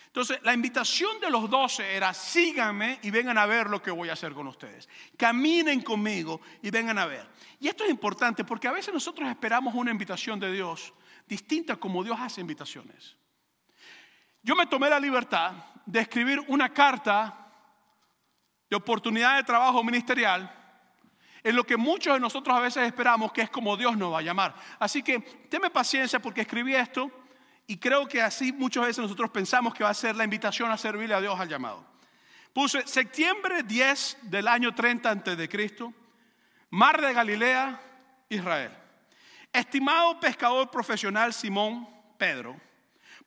[0.06, 4.08] Entonces, la invitación de los doce era, síganme y vengan a ver lo que voy
[4.08, 4.88] a hacer con ustedes.
[5.16, 7.28] Caminen conmigo y vengan a ver.
[7.60, 10.94] Y esto es importante porque a veces nosotros esperamos una invitación de Dios
[11.26, 13.16] distinta como Dios hace invitaciones.
[14.42, 15.52] Yo me tomé la libertad
[15.88, 17.34] de escribir una carta
[18.68, 20.54] de oportunidad de trabajo ministerial
[21.42, 24.18] en lo que muchos de nosotros a veces esperamos que es como Dios nos va
[24.18, 24.54] a llamar.
[24.78, 27.10] Así que tenme paciencia porque escribí esto
[27.66, 30.76] y creo que así muchas veces nosotros pensamos que va a ser la invitación a
[30.76, 31.86] servirle a Dios al llamado.
[32.52, 35.94] Puse septiembre 10 del año 30 antes de Cristo,
[36.68, 37.80] Mar de Galilea,
[38.28, 38.76] Israel.
[39.50, 42.60] Estimado pescador profesional Simón Pedro,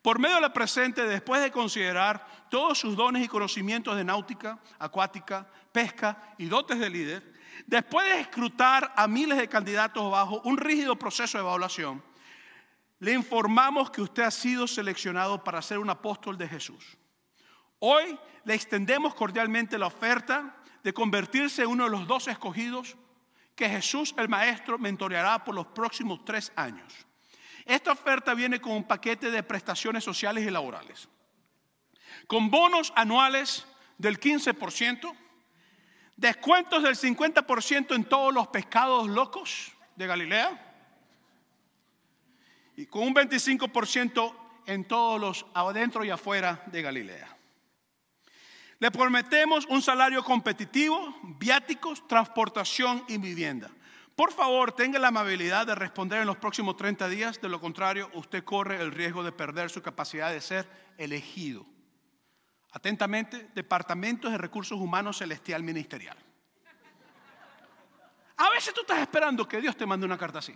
[0.02, 4.58] por medio de la presente, después de considerar todos sus dones y conocimientos de náutica,
[4.78, 7.32] acuática, pesca y dotes de líder,
[7.66, 12.02] después de escrutar a miles de candidatos bajo un rígido proceso de evaluación,
[12.98, 16.96] le informamos que usted ha sido seleccionado para ser un apóstol de Jesús.
[17.78, 22.96] Hoy le extendemos cordialmente la oferta de convertirse en uno de los dos escogidos
[23.54, 27.06] que Jesús el Maestro mentoreará por los próximos tres años.
[27.64, 31.08] Esta oferta viene con un paquete de prestaciones sociales y laborales,
[32.26, 33.66] con bonos anuales
[33.98, 35.14] del 15%,
[36.16, 40.74] descuentos del 50% en todos los pescados locos de Galilea
[42.76, 44.34] y con un 25%
[44.66, 47.36] en todos los adentro y afuera de Galilea.
[48.78, 53.70] Le prometemos un salario competitivo, viáticos, transportación y vivienda.
[54.16, 58.10] Por favor, tenga la amabilidad de responder en los próximos 30 días, de lo contrario,
[58.14, 61.64] usted corre el riesgo de perder su capacidad de ser elegido.
[62.72, 66.16] Atentamente, Departamento de Recursos Humanos Celestial Ministerial.
[68.36, 70.54] A veces tú estás esperando que Dios te mande una carta así.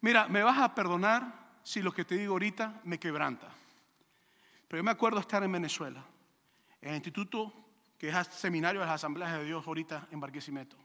[0.00, 3.48] Mira, me vas a perdonar si lo que te digo ahorita me quebranta.
[4.68, 6.04] Pero yo me acuerdo estar en Venezuela,
[6.80, 7.52] en el instituto
[7.96, 10.76] que es seminario de las asambleas de Dios ahorita en Barquisimeto,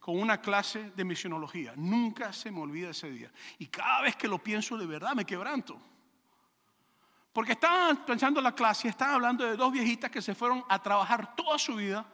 [0.00, 1.74] con una clase de misionología.
[1.76, 3.30] Nunca se me olvida ese día.
[3.58, 5.78] Y cada vez que lo pienso de verdad me quebranto.
[7.32, 11.36] Porque estaban pensando la clase estaban hablando de dos viejitas que se fueron a trabajar
[11.36, 12.04] toda su vida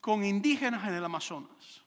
[0.00, 1.82] con indígenas en el Amazonas.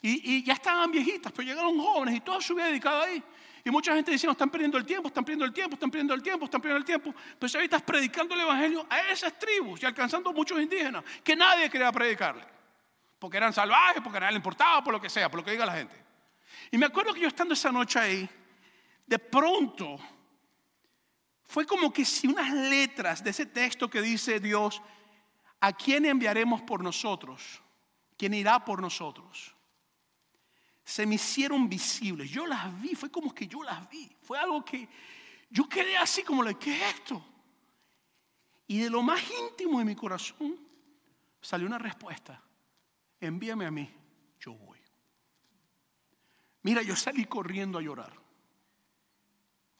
[0.00, 3.22] Y, ya estaban viejitas, pero llegaron jóvenes y toda su vida dedicada ahí.
[3.64, 6.22] Y mucha gente diciendo, están perdiendo el tiempo, están perdiendo el tiempo, están perdiendo el
[6.22, 7.14] tiempo, están perdiendo el tiempo.
[7.38, 11.70] Pero si estás predicando el Evangelio a esas tribus y alcanzando muchos indígenas que nadie
[11.70, 12.53] quería predicarle.
[13.24, 15.52] Porque eran salvajes, porque a nadie le importaba, por lo que sea, por lo que
[15.52, 15.96] diga la gente.
[16.70, 18.28] Y me acuerdo que yo estando esa noche ahí,
[19.06, 19.98] de pronto,
[21.44, 24.82] fue como que si unas letras de ese texto que dice Dios,
[25.58, 27.62] ¿a quién enviaremos por nosotros?
[28.18, 29.54] ¿Quién irá por nosotros?
[30.84, 32.30] se me hicieron visibles.
[32.30, 34.14] Yo las vi, fue como que yo las vi.
[34.20, 34.86] Fue algo que
[35.48, 37.24] yo quedé así como, ¿qué es esto?
[38.66, 40.58] Y de lo más íntimo de mi corazón
[41.40, 42.44] salió una respuesta.
[43.26, 43.90] Envíame a mí,
[44.38, 44.78] yo voy.
[46.62, 48.12] Mira, yo salí corriendo a llorar.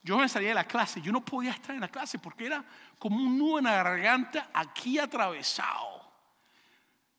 [0.02, 2.62] Yo me salí de la clase, yo no podía estar en la clase porque era
[2.98, 6.12] como un nudo en la garganta aquí atravesado.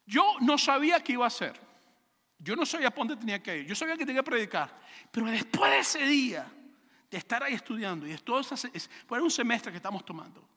[0.06, 1.60] Yo no sabía qué iba a hacer.
[2.38, 3.66] Yo no sabía dónde tenía que ir.
[3.66, 4.80] Yo sabía que tenía que predicar.
[5.10, 6.48] Pero después de ese día,
[7.10, 8.70] de estar ahí estudiando, y es todo ese,
[9.08, 10.48] fue un semestre que estamos tomando.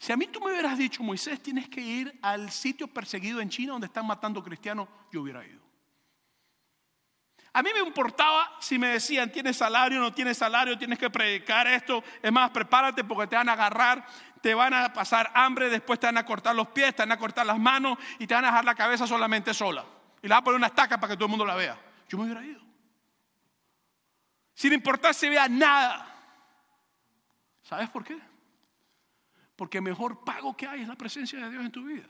[0.00, 3.50] Si a mí tú me hubieras dicho, Moisés, tienes que ir al sitio perseguido en
[3.50, 5.60] China donde están matando cristianos, yo hubiera ido.
[7.52, 11.66] A mí me importaba si me decían, tienes salario, no tienes salario, tienes que predicar
[11.66, 12.02] esto.
[12.22, 14.06] Es más, prepárate porque te van a agarrar,
[14.40, 17.18] te van a pasar hambre, después te van a cortar los pies, te van a
[17.18, 19.84] cortar las manos y te van a dejar la cabeza solamente sola
[20.22, 21.78] y le va a poner una estaca para que todo el mundo la vea.
[22.08, 22.62] Yo me hubiera ido.
[24.54, 26.06] Sin importar si vea nada.
[27.60, 28.29] ¿Sabes por qué?
[29.60, 32.06] Porque el mejor pago que hay es la presencia de Dios en tu vida.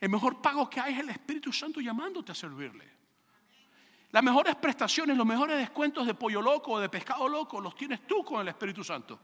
[0.00, 2.90] El mejor pago que hay es el Espíritu Santo llamándote a servirle.
[4.10, 8.04] Las mejores prestaciones, los mejores descuentos de pollo loco o de pescado loco los tienes
[8.04, 9.20] tú con el Espíritu Santo.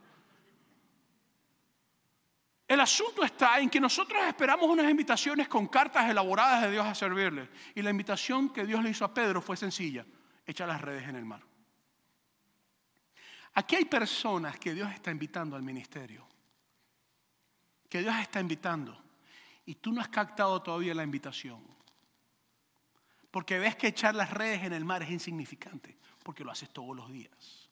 [2.68, 6.94] El asunto está en que nosotros esperamos unas invitaciones con cartas elaboradas de Dios a
[6.94, 7.48] servirle.
[7.74, 10.06] Y la invitación que Dios le hizo a Pedro fue sencilla,
[10.46, 11.42] echa las redes en el mar.
[13.54, 16.27] Aquí hay personas que Dios está invitando al ministerio,
[17.88, 18.96] que Dios está invitando,
[19.64, 21.62] y tú no has captado todavía la invitación.
[23.30, 26.96] Porque ves que echar las redes en el mar es insignificante, porque lo haces todos
[26.96, 27.68] los días.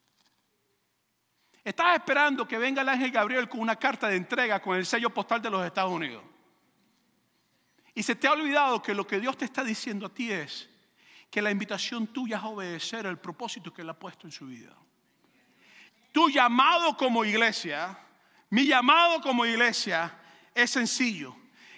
[1.64, 5.10] Estás esperando que venga el ángel Gabriel con una carta de entrega con el sello
[5.10, 6.22] postal de los Estados Unidos.
[7.94, 10.68] Y se te ha olvidado que lo que Dios te está diciendo a ti es
[11.30, 14.76] que la invitación tuya es obedecer el propósito que Él ha puesto en su vida.
[16.12, 17.98] Tu llamado como iglesia,
[18.50, 20.18] mi llamado como iglesia
[20.54, 21.36] es sencillo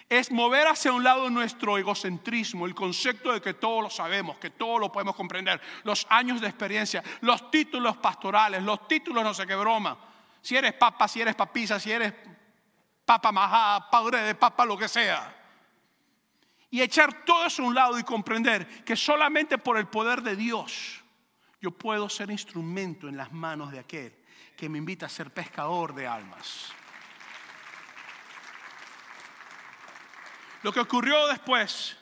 [0.09, 4.49] es mover hacia un lado nuestro egocentrismo, el concepto de que todo lo sabemos, que
[4.49, 9.45] todo lo podemos comprender, los años de experiencia, los títulos pastorales, los títulos no sé
[9.45, 9.97] qué broma.
[10.41, 12.11] Si eres papa, si eres papisa, si eres
[13.05, 15.35] papa majá, padre de papa, lo que sea.
[16.71, 20.35] Y echar todo eso a un lado y comprender que solamente por el poder de
[20.35, 21.03] Dios
[21.61, 24.18] yo puedo ser instrumento en las manos de aquel
[24.59, 26.73] que me invita a ser pescador de almas.
[30.63, 31.95] Lo que ocurrió después,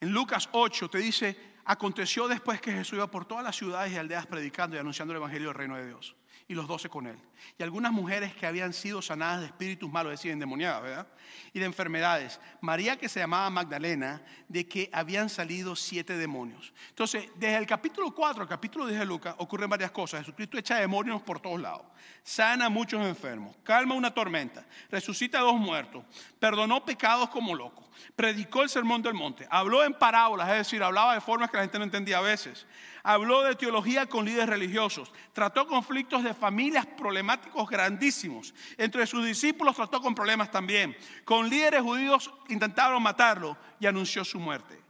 [0.00, 3.98] en Lucas 8, te dice, aconteció después que Jesús iba por todas las ciudades y
[3.98, 6.16] aldeas predicando y anunciando el Evangelio del reino de Dios.
[6.46, 7.16] Y los doce con él.
[7.58, 11.06] Y algunas mujeres que habían sido sanadas de espíritus malos, es decir, endemoniadas, ¿verdad?
[11.52, 12.40] Y de enfermedades.
[12.60, 16.72] María que se llamaba Magdalena, de que habían salido siete demonios.
[16.90, 20.20] Entonces, desde el capítulo 4 al capítulo 10 de Lucas ocurren varias cosas.
[20.20, 21.86] Jesucristo echa demonios por todos lados.
[22.22, 26.04] Sana muchos enfermos, calma una tormenta, resucita a dos muertos,
[26.38, 31.14] perdonó pecados como loco, predicó el sermón del monte, habló en parábolas, es decir, hablaba
[31.14, 32.66] de formas que la gente no entendía a veces
[33.04, 38.54] habló de teología con líderes religiosos, trató conflictos de familias problemáticos grandísimos.
[38.78, 40.96] Entre sus discípulos trató con problemas también.
[41.24, 44.80] Con líderes judíos intentaron matarlo y anunció su muerte.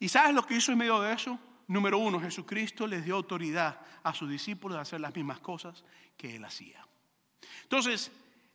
[0.00, 1.38] ¿Y sabes lo que hizo en medio de eso?
[1.68, 5.84] Número uno, Jesucristo les dio autoridad a sus discípulos de hacer las mismas cosas
[6.16, 6.84] que él hacía.
[7.62, 8.10] Entonces,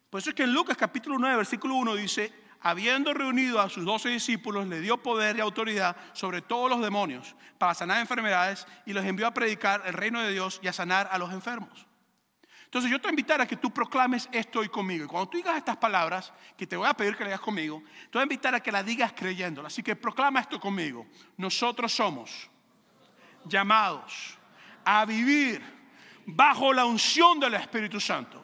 [0.09, 3.85] por eso es que en Lucas capítulo 9, versículo 1 dice, habiendo reunido a sus
[3.85, 8.93] doce discípulos, le dio poder y autoridad sobre todos los demonios para sanar enfermedades y
[8.93, 11.87] los envió a predicar el reino de Dios y a sanar a los enfermos.
[12.67, 15.05] Entonces yo te invitar a que tú proclames esto hoy conmigo.
[15.05, 18.17] Y cuando tú digas estas palabras, que te voy a pedir que le conmigo, te
[18.17, 19.71] voy a invitar a que las digas creyéndolas.
[19.71, 21.07] Así que proclama esto conmigo.
[21.37, 22.49] Nosotros somos
[23.45, 24.37] llamados
[24.83, 25.61] a vivir
[26.25, 28.43] bajo la unción del Espíritu Santo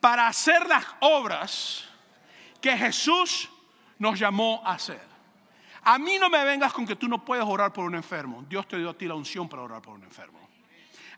[0.00, 1.88] para hacer las obras
[2.64, 3.50] que Jesús
[3.98, 5.02] nos llamó a hacer.
[5.82, 8.42] A mí no me vengas con que tú no puedes orar por un enfermo.
[8.48, 10.38] Dios te dio a ti la unción para orar por un enfermo.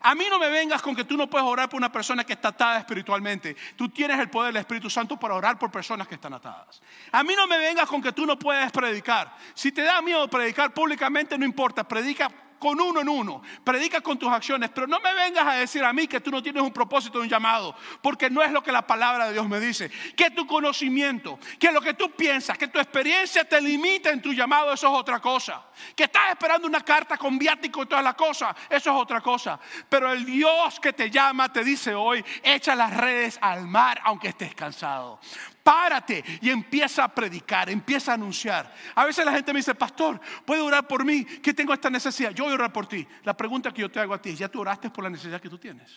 [0.01, 2.33] A mí no me vengas con que tú no puedes orar por una persona que
[2.33, 3.57] está atada espiritualmente.
[3.77, 6.83] Tú tienes el poder del Espíritu Santo para orar por personas que están atadas.
[7.13, 9.33] A mí no me vengas con que tú no puedes predicar.
[9.55, 11.87] Si te da miedo predicar públicamente, no importa.
[11.87, 12.29] Predica
[12.67, 15.93] con uno en uno, predica con tus acciones, pero no me vengas a decir a
[15.93, 18.85] mí que tú no tienes un propósito, un llamado, porque no es lo que la
[18.85, 19.89] palabra de Dios me dice.
[20.17, 24.33] Que tu conocimiento, que lo que tú piensas, que tu experiencia te limita en tu
[24.33, 25.63] llamado, eso es otra cosa.
[25.95, 29.61] Que estás esperando una carta con viático y toda la cosa, eso es otra cosa.
[29.89, 34.27] Pero el Dios que te llama te dice hoy, echa las redes al mar aunque
[34.27, 35.21] estés cansado
[35.67, 38.73] párate y empieza a predicar, empieza a anunciar.
[38.95, 41.25] A veces la gente me dice, pastor, ¿puede orar por mí?
[41.25, 42.31] Que tengo esta necesidad.
[42.31, 43.05] Yo voy a orar por ti.
[43.25, 45.41] La pregunta que yo te hago a ti es, ¿ya tú oraste por la necesidad
[45.41, 45.93] que tú tienes?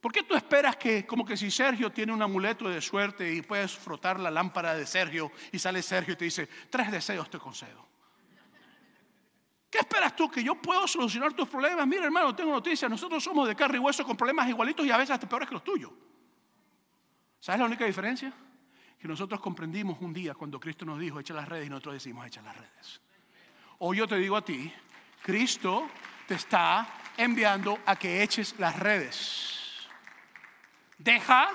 [0.00, 3.42] ¿Por qué tú esperas que, como que si Sergio tiene un amuleto de suerte y
[3.42, 7.38] puedes frotar la lámpara de Sergio y sale Sergio y te dice, tres deseos te
[7.38, 7.86] concedo?
[9.70, 10.28] ¿Qué esperas tú?
[10.28, 11.86] ¿Que yo puedo solucionar tus problemas?
[11.86, 12.90] Mira, hermano, tengo noticias.
[12.90, 15.54] Nosotros somos de carne y hueso con problemas igualitos y a veces hasta peores que
[15.54, 15.92] los tuyos.
[17.42, 18.32] ¿Sabes la única diferencia?
[19.00, 22.24] Que nosotros comprendimos un día cuando Cristo nos dijo, echa las redes y nosotros decimos,
[22.24, 23.00] echa las redes.
[23.80, 24.72] Hoy yo te digo a ti,
[25.22, 25.88] Cristo
[26.28, 29.88] te está enviando a que eches las redes.
[30.96, 31.48] Deja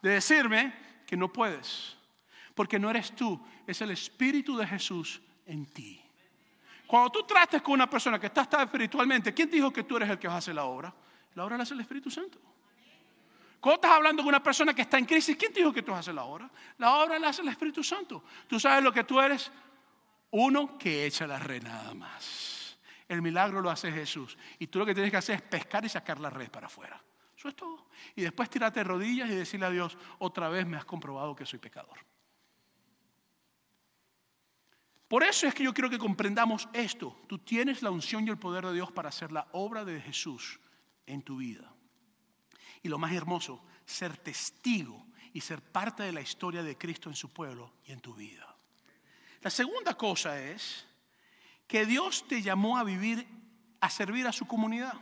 [0.00, 0.72] de decirme
[1.06, 1.98] que no puedes,
[2.54, 6.02] porque no eres tú, es el Espíritu de Jesús en ti.
[6.86, 10.08] Cuando tú trates con una persona que está, está espiritualmente, ¿quién dijo que tú eres
[10.08, 10.90] el que va a hacer la obra?
[11.34, 12.40] La obra la hace el Espíritu Santo.
[13.60, 15.92] Cuando estás hablando con una persona que está en crisis, ¿quién te dijo que tú
[15.92, 16.48] haces la obra?
[16.78, 18.22] La obra la hace el Espíritu Santo.
[18.46, 19.50] Tú sabes lo que tú eres.
[20.30, 22.78] Uno que echa la red nada más.
[23.08, 24.36] El milagro lo hace Jesús.
[24.58, 27.02] Y tú lo que tienes que hacer es pescar y sacar la red para afuera.
[27.36, 27.88] Eso es todo.
[28.14, 31.46] Y después tirarte de rodillas y decirle a Dios, otra vez me has comprobado que
[31.46, 31.98] soy pecador.
[35.08, 37.16] Por eso es que yo quiero que comprendamos esto.
[37.26, 40.60] Tú tienes la unción y el poder de Dios para hacer la obra de Jesús
[41.06, 41.72] en tu vida.
[42.82, 47.16] Y lo más hermoso, ser testigo y ser parte de la historia de Cristo en
[47.16, 48.56] su pueblo y en tu vida.
[49.42, 50.86] La segunda cosa es
[51.66, 53.26] que Dios te llamó a vivir,
[53.80, 54.94] a servir a su comunidad.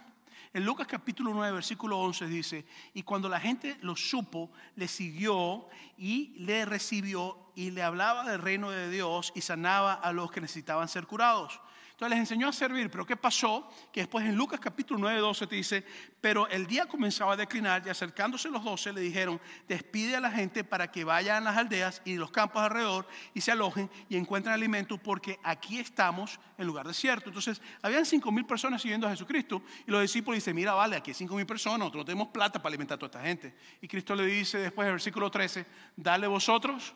[0.52, 5.68] En Lucas capítulo 9, versículo 11 dice, y cuando la gente lo supo, le siguió
[5.98, 10.40] y le recibió y le hablaba del reino de Dios y sanaba a los que
[10.40, 11.60] necesitaban ser curados.
[11.96, 13.70] Entonces les enseñó a servir, pero ¿qué pasó?
[13.90, 15.82] Que después en Lucas capítulo 9, 12 te dice,
[16.20, 20.30] pero el día comenzaba a declinar y acercándose los 12 le dijeron, despide a la
[20.30, 24.18] gente para que vayan a las aldeas y los campos alrededor y se alojen y
[24.18, 27.30] encuentren alimento porque aquí estamos en lugar desierto.
[27.30, 31.12] Entonces habían cinco mil personas siguiendo a Jesucristo y los discípulos dicen, mira, vale, aquí
[31.12, 33.54] hay cinco mil personas, nosotros no tenemos plata para alimentar a toda esta gente.
[33.80, 35.64] Y Cristo le dice después en el versículo 13,
[35.96, 36.94] dale vosotros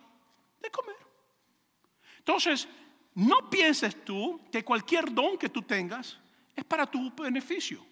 [0.60, 0.96] de comer.
[2.18, 2.68] Entonces,
[3.14, 6.18] no pienses tú que cualquier don que tú tengas
[6.55, 7.85] es para tu beneficio.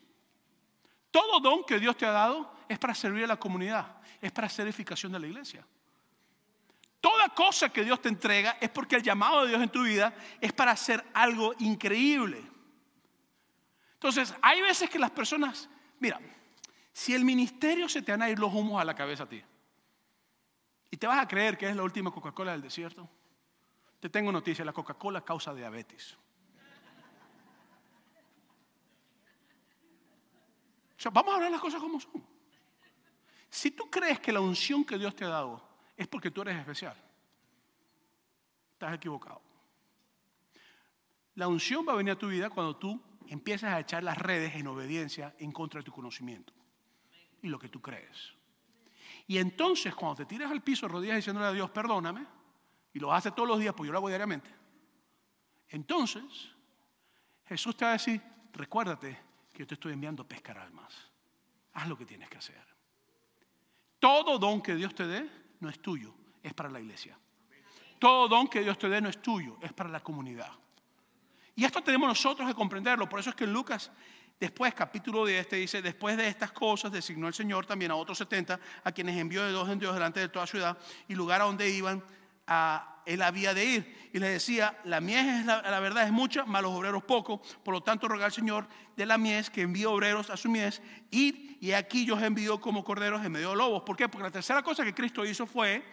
[1.11, 4.47] Todo don que Dios te ha dado es para servir a la comunidad, es para
[4.47, 5.67] hacer edificación de la iglesia.
[7.01, 10.15] Toda cosa que Dios te entrega es porque el llamado de Dios en tu vida
[10.41, 12.45] es para hacer algo increíble.
[13.95, 15.69] Entonces, hay veces que las personas,
[15.99, 16.21] mira,
[16.93, 19.43] si el ministerio se te van a ir los humos a la cabeza a ti,
[20.91, 23.09] y te vas a creer que es la última Coca-Cola del desierto,
[24.01, 26.17] te tengo noticia, la Coca-Cola causa diabetes.
[30.99, 32.25] sea, vamos a hablar las cosas como son.
[33.49, 35.63] Si tú crees que la unción que Dios te ha dado
[35.97, 36.97] es porque tú eres especial,
[38.73, 39.41] estás equivocado.
[41.37, 44.55] La unción va a venir a tu vida cuando tú empiezas a echar las redes
[44.57, 46.53] en obediencia en contra de tu conocimiento
[47.43, 48.35] y lo que tú crees.
[49.27, 52.27] Y entonces cuando te tiras al piso rodillas diciéndole a Dios, perdóname,
[52.93, 54.51] y lo haces todos los días, pues yo lo hago diariamente,
[55.69, 56.23] entonces
[57.47, 58.21] Jesús te va a decir,
[58.53, 59.19] recuérdate
[59.53, 60.95] que yo te estoy enviando a pescar almas.
[61.75, 62.63] Haz lo que tienes que hacer.
[63.99, 65.29] Todo don que Dios te dé
[65.61, 67.19] no es tuyo, es para la iglesia.
[67.99, 70.53] Todo don que Dios te dé no es tuyo, es para la comunidad.
[71.57, 73.09] Y esto tenemos nosotros que comprenderlo.
[73.09, 73.91] Por eso es que en Lucas,
[74.39, 78.19] después, capítulo 10, te dice, después de estas cosas, designó el Señor también a otros
[78.19, 80.79] 70, a quienes envió de dos en Dios delante de toda ciudad
[81.09, 82.05] y lugar a donde iban,
[82.49, 84.11] a, él había de ir.
[84.13, 87.41] Y les decía, la mies es la, verdad es mucha, mas los obreros poco.
[87.65, 90.83] Por lo tanto, rogar al Señor de la mies que envíe obreros a su mies.
[91.11, 93.83] Ir y aquí yo os envío como corderos en medio de lobos.
[93.83, 94.09] ¿Por qué?
[94.09, 95.85] Porque la tercera cosa que Cristo hizo fue,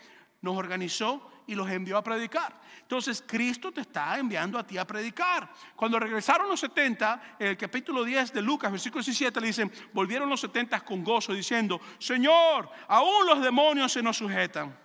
[0.41, 2.59] nos organizó y los envió a predicar.
[2.81, 5.49] Entonces Cristo te está enviando a ti a predicar.
[5.75, 10.29] Cuando regresaron los 70, en el capítulo 10 de Lucas, versículo 17, le dicen, volvieron
[10.29, 14.84] los 70 con gozo diciendo, Señor, aún los demonios se nos sujetan.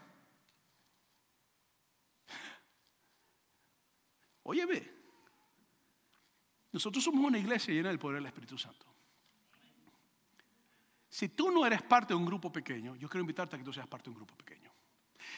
[4.50, 4.94] Oye, ve,
[6.72, 8.84] nosotros somos una iglesia llena del poder del Espíritu Santo.
[11.08, 13.72] Si tú no eres parte de un grupo pequeño, yo quiero invitarte a que tú
[13.72, 14.72] seas parte de un grupo pequeño.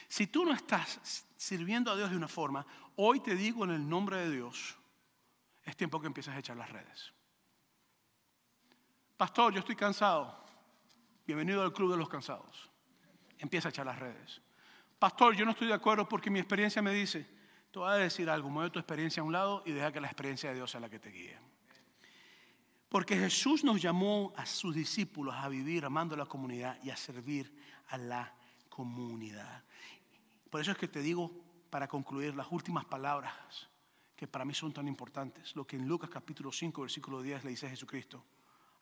[0.07, 3.87] Si tú no estás sirviendo a Dios de una forma, hoy te digo en el
[3.87, 4.75] nombre de Dios,
[5.63, 7.13] es tiempo que empieces a echar las redes.
[9.15, 10.43] Pastor, yo estoy cansado.
[11.27, 12.67] Bienvenido al club de los cansados.
[13.37, 14.41] Empieza a echar las redes.
[14.97, 17.42] Pastor, yo no estoy de acuerdo porque mi experiencia me dice,
[17.73, 20.05] te voy a decir algo, mueve tu experiencia a un lado y deja que la
[20.05, 21.35] experiencia de Dios sea la que te guíe.
[22.87, 27.51] Porque Jesús nos llamó a sus discípulos a vivir amando la comunidad y a servir
[27.87, 28.31] a la
[28.69, 29.63] comunidad.
[30.51, 31.31] Por eso es que te digo,
[31.71, 33.33] para concluir, las últimas palabras
[34.15, 35.55] que para mí son tan importantes.
[35.55, 38.23] Lo que en Lucas capítulo 5, versículo 10 le dice Jesucristo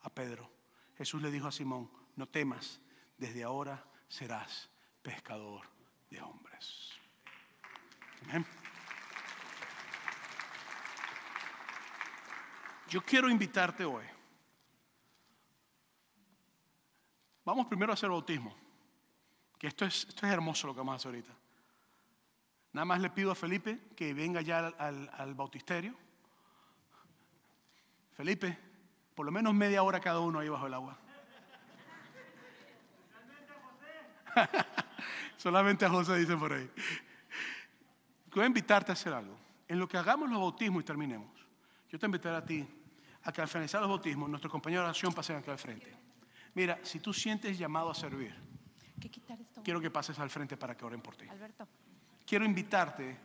[0.01, 0.51] a Pedro.
[0.97, 2.81] Jesús le dijo a Simón, no temas,
[3.17, 4.69] desde ahora serás
[5.01, 5.61] pescador
[6.09, 6.89] de hombres.
[8.23, 8.45] Amén.
[12.91, 14.03] Yo quiero invitarte hoy.
[17.45, 18.53] Vamos primero a hacer bautismo.
[19.57, 21.33] Que esto es, esto es hermoso lo que vamos a hacer ahorita.
[22.73, 25.95] Nada más le pido a Felipe que venga ya al, al, bautisterio.
[28.11, 28.59] Felipe,
[29.15, 30.99] por lo menos media hora cada uno ahí bajo el agua.
[35.37, 36.69] Solamente a José dicen por ahí.
[38.35, 39.37] Voy a invitarte a hacer algo.
[39.69, 41.31] En lo que hagamos los bautismos y terminemos,
[41.87, 42.67] yo te invitaré a ti
[43.23, 45.93] a que al finalizar los bautismos, nuestro compañero de oración pase aquí al frente.
[46.53, 48.35] Mira, si tú sientes llamado a servir,
[49.63, 51.27] quiero que pases al frente para que oren por ti.
[51.27, 51.67] Alberto.
[52.25, 53.17] Quiero invitarte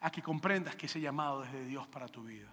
[0.00, 2.48] a que comprendas que ese llamado es de Dios para tu vida.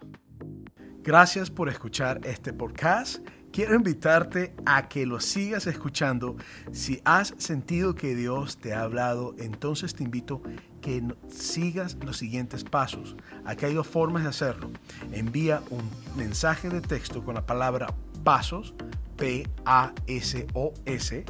[1.02, 3.26] Gracias por escuchar este podcast.
[3.52, 6.36] Quiero invitarte a que lo sigas escuchando.
[6.70, 10.40] Si has sentido que Dios te ha hablado, entonces te invito
[10.80, 13.16] que sigas los siguientes pasos.
[13.44, 14.70] Aquí hay dos formas de hacerlo.
[15.12, 15.82] Envía un
[16.16, 17.92] mensaje de texto con la palabra
[18.22, 18.72] pasos,
[19.16, 21.24] P-A-S-O-S,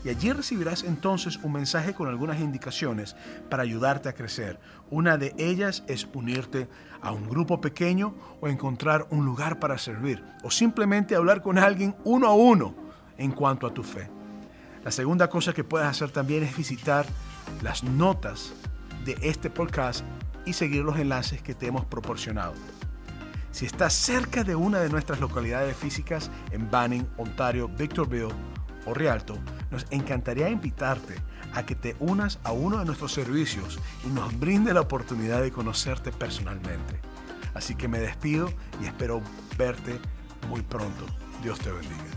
[0.08, 3.18] Y allí recibirás entonces un mensaje con algunas indicaciones
[3.50, 4.58] para ayudarte a crecer.
[4.90, 6.70] Una de ellas es unirte
[7.02, 11.94] a un grupo pequeño o encontrar un lugar para servir o simplemente hablar con alguien
[12.06, 12.74] uno a uno
[13.18, 14.10] en cuanto a tu fe.
[14.86, 17.06] La segunda cosa que puedes hacer también es visitar
[17.62, 18.54] las notas
[19.04, 20.06] de este podcast
[20.46, 22.54] y seguir los enlaces que te hemos proporcionado.
[23.52, 28.32] Si estás cerca de una de nuestras localidades físicas en Banning, Ontario, Victorville
[28.88, 29.38] o Rialto,
[29.70, 31.16] nos encantaría invitarte
[31.54, 35.52] a que te unas a uno de nuestros servicios y nos brinde la oportunidad de
[35.52, 37.00] conocerte personalmente.
[37.54, 39.22] Así que me despido y espero
[39.58, 40.00] verte
[40.50, 41.06] muy pronto.
[41.44, 42.17] Dios te bendiga.